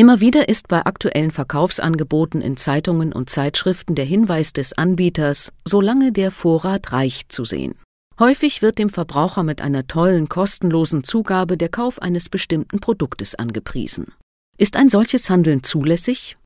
Immer 0.00 0.20
wieder 0.20 0.48
ist 0.48 0.68
bei 0.68 0.86
aktuellen 0.86 1.30
Verkaufsangeboten 1.30 2.40
in 2.40 2.56
Zeitungen 2.56 3.12
und 3.12 3.28
Zeitschriften 3.28 3.94
der 3.94 4.06
Hinweis 4.06 4.54
des 4.54 4.72
Anbieters 4.72 5.52
solange 5.68 6.10
der 6.10 6.30
Vorrat 6.30 6.92
reicht 6.92 7.30
zu 7.30 7.44
sehen. 7.44 7.74
Häufig 8.18 8.62
wird 8.62 8.78
dem 8.78 8.88
Verbraucher 8.88 9.42
mit 9.42 9.60
einer 9.60 9.86
tollen 9.86 10.30
kostenlosen 10.30 11.04
Zugabe 11.04 11.58
der 11.58 11.68
Kauf 11.68 12.00
eines 12.00 12.30
bestimmten 12.30 12.80
Produktes 12.80 13.34
angepriesen. 13.34 14.14
Ist 14.56 14.78
ein 14.78 14.88
solches 14.88 15.28
Handeln 15.28 15.62
zulässig? 15.64 16.38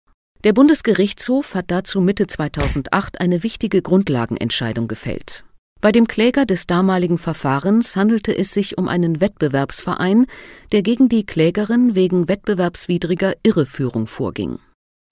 Der 0.43 0.53
Bundesgerichtshof 0.53 1.55
hat 1.55 1.67
dazu 1.71 2.01
Mitte 2.01 2.27
2008 2.27 3.21
eine 3.21 3.45
wichtige 3.45 3.83
Grundlagenentscheidung 3.83 4.89
gefällt. 4.89 5.45
Bei 5.85 5.93
dem 5.93 6.09
Kläger 6.09 6.47
des 6.47 6.67
damaligen 6.67 7.19
Verfahrens 7.19 7.95
handelte 7.95 8.35
es 8.35 8.55
sich 8.55 8.79
um 8.79 8.89
einen 8.89 9.21
Wettbewerbsverein, 9.21 10.25
der 10.73 10.81
gegen 10.81 11.11
die 11.11 11.27
Klägerin 11.27 11.95
wegen 11.95 12.27
wettbewerbswidriger 12.27 13.35
Irreführung 13.43 14.07
vorging. 14.07 14.61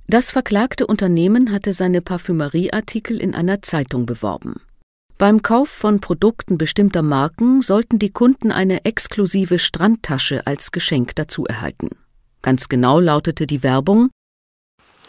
Das 0.07 0.31
verklagte 0.31 0.87
Unternehmen 0.87 1.53
hatte 1.53 1.75
seine 1.75 2.01
Parfümerieartikel 2.01 3.21
in 3.21 3.35
einer 3.35 3.61
Zeitung 3.61 4.07
beworben. 4.07 4.63
Beim 5.19 5.43
Kauf 5.43 5.69
von 5.69 6.01
Produkten 6.01 6.57
bestimmter 6.57 7.03
Marken 7.03 7.61
sollten 7.61 7.99
die 7.99 8.11
Kunden 8.11 8.51
eine 8.51 8.87
exklusive 8.87 9.59
Strandtasche 9.59 10.47
als 10.47 10.73
Geschenk 10.73 11.15
dazu 11.17 11.45
erhalten. 11.45 11.91
Ganz 12.41 12.71
genau 12.71 12.99
lautete 12.99 13.47
die 13.47 13.63
Werbung 13.63 14.09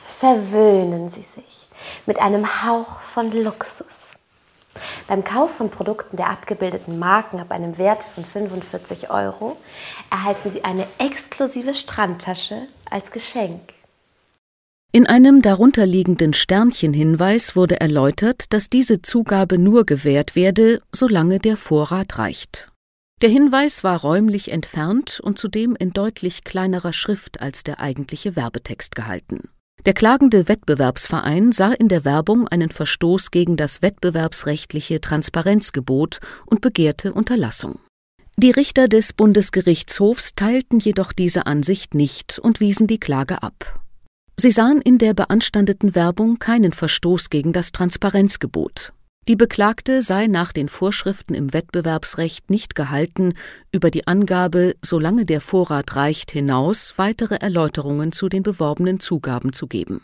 Verwöhnen 0.06 1.10
Sie 1.10 1.22
sich 1.22 1.70
mit 2.06 2.20
einem 2.20 2.66
Hauch 2.66 3.00
von 3.00 3.32
Luxus. 3.32 4.16
Beim 5.08 5.24
Kauf 5.24 5.56
von 5.56 5.70
Produkten 5.70 6.18
der 6.18 6.30
abgebildeten 6.30 7.00
Marken 7.00 7.40
ab 7.40 7.52
einem 7.52 7.78
Wert 7.78 8.04
von 8.04 8.26
45 8.26 9.10
Euro 9.10 9.58
erhalten 10.10 10.52
Sie 10.52 10.64
eine 10.64 10.88
exklusive 10.98 11.74
Strandtasche 11.74 12.68
als 12.90 13.12
Geschenk. 13.12 13.74
In 14.92 15.08
einem 15.08 15.42
darunterliegenden 15.42 16.34
Sternchenhinweis 16.34 17.56
wurde 17.56 17.82
erläutert, 17.82 18.54
dass 18.54 18.70
diese 18.70 19.02
Zugabe 19.02 19.58
nur 19.58 19.86
gewährt 19.86 20.36
werde, 20.36 20.82
solange 20.92 21.40
der 21.40 21.58
Vorrat 21.58 22.20
reicht. 22.20 22.72
Der 23.24 23.30
Hinweis 23.30 23.84
war 23.84 24.02
räumlich 24.02 24.52
entfernt 24.52 25.20
und 25.20 25.40
zudem 25.40 25.76
in 25.76 25.94
deutlich 25.94 26.44
kleinerer 26.44 26.94
Schrift 26.94 27.42
als 27.42 27.64
der 27.64 27.80
eigentliche 27.80 28.36
Werbetext 28.36 28.96
gehalten. 28.96 29.50
Der 29.86 29.94
klagende 29.94 30.48
Wettbewerbsverein 30.48 31.52
sah 31.52 31.74
in 31.74 31.90
der 31.90 32.06
Werbung 32.06 32.48
einen 32.48 32.70
Verstoß 32.70 33.32
gegen 33.32 33.58
das 33.58 33.82
wettbewerbsrechtliche 33.82 35.02
Transparenzgebot 35.02 36.22
und 36.46 36.62
begehrte 36.62 37.12
Unterlassung. 37.12 37.80
Die 38.38 38.52
Richter 38.52 38.88
des 38.88 39.12
Bundesgerichtshofs 39.12 40.36
teilten 40.36 40.80
jedoch 40.80 41.12
diese 41.12 41.48
Ansicht 41.48 41.96
nicht 41.96 42.40
und 42.40 42.62
wiesen 42.62 42.88
die 42.88 43.00
Klage 43.00 43.44
ab. 43.44 43.82
Sie 44.38 44.52
sahen 44.52 44.82
in 44.82 44.98
der 44.98 45.14
beanstandeten 45.14 45.96
Werbung 45.96 46.40
keinen 46.40 46.72
Verstoß 46.72 47.30
gegen 47.30 47.52
das 47.52 47.74
Transparenzgebot. 47.74 48.94
Die 49.30 49.38
Beklagte 49.38 50.02
sei 50.02 50.28
nach 50.28 50.52
den 50.52 50.68
Vorschriften 50.68 51.34
im 51.34 51.54
Wettbewerbsrecht 51.54 52.50
nicht 52.50 52.76
gehalten, 52.76 53.36
über 53.72 53.90
die 53.90 54.06
Angabe, 54.06 54.76
solange 54.82 55.26
der 55.26 55.40
Vorrat 55.40 55.96
reicht, 55.96 56.32
hinaus 56.32 56.96
weitere 56.98 57.36
Erläuterungen 57.36 58.12
zu 58.12 58.28
den 58.28 58.44
beworbenen 58.44 59.00
Zugaben 59.00 59.54
zu 59.54 59.68
geben. 59.68 60.02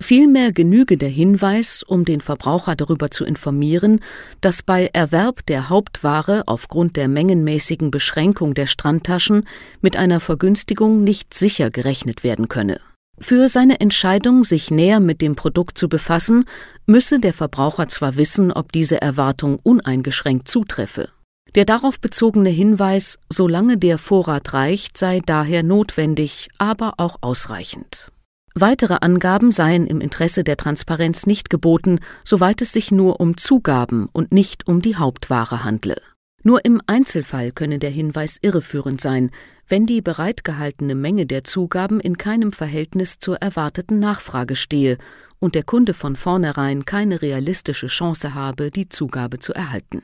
Vielmehr 0.00 0.52
genüge 0.52 0.96
der 0.96 1.08
Hinweis, 1.08 1.82
um 1.82 2.04
den 2.04 2.20
Verbraucher 2.20 2.76
darüber 2.76 3.10
zu 3.10 3.24
informieren, 3.24 4.00
dass 4.42 4.62
bei 4.62 4.90
Erwerb 4.92 5.44
der 5.46 5.70
Hauptware 5.70 6.44
aufgrund 6.46 6.96
der 6.96 7.08
mengenmäßigen 7.08 7.90
Beschränkung 7.90 8.54
der 8.54 8.66
Strandtaschen 8.66 9.48
mit 9.80 9.96
einer 9.96 10.20
Vergünstigung 10.20 11.02
nicht 11.02 11.32
sicher 11.34 11.70
gerechnet 11.70 12.22
werden 12.22 12.48
könne. 12.48 12.80
Für 13.20 13.48
seine 13.48 13.80
Entscheidung, 13.80 14.44
sich 14.44 14.70
näher 14.70 15.00
mit 15.00 15.20
dem 15.20 15.34
Produkt 15.34 15.76
zu 15.76 15.88
befassen, 15.88 16.44
müsse 16.86 17.18
der 17.18 17.32
Verbraucher 17.32 17.88
zwar 17.88 18.16
wissen, 18.16 18.52
ob 18.52 18.72
diese 18.72 19.02
Erwartung 19.02 19.58
uneingeschränkt 19.62 20.48
zutreffe. 20.48 21.10
Der 21.54 21.64
darauf 21.64 21.98
bezogene 22.00 22.50
Hinweis, 22.50 23.18
solange 23.28 23.78
der 23.78 23.98
Vorrat 23.98 24.52
reicht, 24.52 24.96
sei 24.96 25.20
daher 25.24 25.62
notwendig, 25.62 26.48
aber 26.58 26.94
auch 26.98 27.16
ausreichend. 27.20 28.12
Weitere 28.54 28.98
Angaben 29.00 29.52
seien 29.52 29.86
im 29.86 30.00
Interesse 30.00 30.44
der 30.44 30.56
Transparenz 30.56 31.26
nicht 31.26 31.50
geboten, 31.50 32.00
soweit 32.24 32.62
es 32.62 32.72
sich 32.72 32.90
nur 32.90 33.20
um 33.20 33.36
Zugaben 33.36 34.08
und 34.12 34.32
nicht 34.32 34.66
um 34.66 34.82
die 34.82 34.96
Hauptware 34.96 35.64
handle. 35.64 36.00
Nur 36.44 36.64
im 36.64 36.80
Einzelfall 36.86 37.52
könne 37.52 37.78
der 37.78 37.90
Hinweis 37.90 38.38
irreführend 38.40 39.00
sein, 39.00 39.30
wenn 39.68 39.86
die 39.86 40.00
bereitgehaltene 40.00 40.94
Menge 40.94 41.26
der 41.26 41.44
Zugaben 41.44 42.00
in 42.00 42.18
keinem 42.18 42.52
Verhältnis 42.52 43.18
zur 43.18 43.36
erwarteten 43.36 43.98
Nachfrage 44.00 44.56
stehe 44.56 44.98
und 45.38 45.54
der 45.54 45.62
Kunde 45.62 45.94
von 45.94 46.16
vornherein 46.16 46.84
keine 46.84 47.22
realistische 47.22 47.86
Chance 47.86 48.34
habe, 48.34 48.70
die 48.70 48.88
Zugabe 48.88 49.38
zu 49.38 49.52
erhalten. 49.52 50.02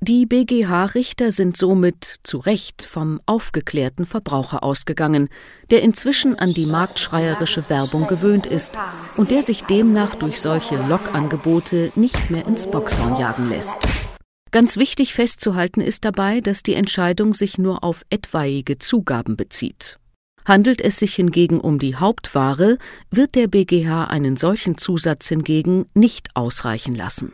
Die 0.00 0.26
BGH-Richter 0.26 1.32
sind 1.32 1.56
somit 1.56 2.20
zu 2.22 2.36
Recht 2.36 2.82
vom 2.82 3.18
aufgeklärten 3.24 4.04
Verbraucher 4.04 4.62
ausgegangen, 4.62 5.30
der 5.70 5.82
inzwischen 5.82 6.38
an 6.38 6.52
die 6.52 6.66
marktschreierische 6.66 7.70
Werbung 7.70 8.06
gewöhnt 8.06 8.46
ist 8.46 8.76
und 9.16 9.30
der 9.30 9.40
sich 9.40 9.62
demnach 9.62 10.14
durch 10.14 10.38
solche 10.38 10.76
Lockangebote 10.76 11.92
nicht 11.94 12.30
mehr 12.30 12.46
ins 12.46 12.66
Boxhorn 12.66 13.18
jagen 13.18 13.48
lässt. 13.48 13.78
Ganz 14.50 14.76
wichtig 14.76 15.14
festzuhalten 15.14 15.80
ist 15.80 16.04
dabei, 16.04 16.40
dass 16.40 16.62
die 16.62 16.74
Entscheidung 16.74 17.34
sich 17.34 17.58
nur 17.58 17.84
auf 17.84 18.02
etwaige 18.10 18.78
Zugaben 18.78 19.36
bezieht. 19.36 19.98
Handelt 20.44 20.80
es 20.80 20.98
sich 20.98 21.14
hingegen 21.14 21.60
um 21.60 21.78
die 21.78 21.96
Hauptware, 21.96 22.78
wird 23.10 23.34
der 23.34 23.48
BGH 23.48 24.04
einen 24.04 24.36
solchen 24.36 24.78
Zusatz 24.78 25.28
hingegen 25.28 25.86
nicht 25.94 26.28
ausreichen 26.34 26.94
lassen 26.94 27.32